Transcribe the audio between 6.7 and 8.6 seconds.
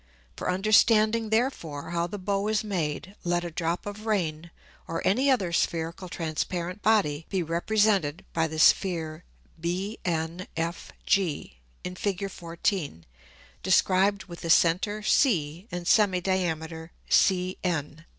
Body be represented by the